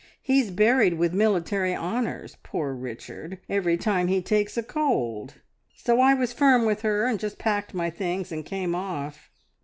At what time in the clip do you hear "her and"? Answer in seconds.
6.81-7.19